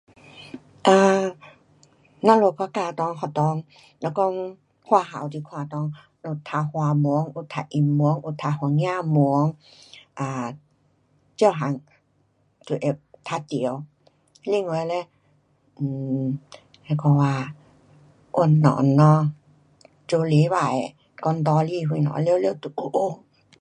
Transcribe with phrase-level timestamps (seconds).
[0.87, 0.89] 啊，
[2.27, 3.39] 咱们国家内学堂
[4.03, 4.21] 若讲
[4.87, 5.75] 华校你看内
[6.23, 9.55] 都读华文，有读英文，有读番呀文，
[10.19, 10.19] 啊，
[11.39, 11.59] 每样
[12.65, 13.85] 都会读到。
[14.53, 15.07] 另外嘞
[15.79, 16.33] ，um
[16.87, 17.53] 那个啊
[18.39, 19.31] 运动咯，
[20.07, 23.23] 做礼拜的讲道理什么全部都有。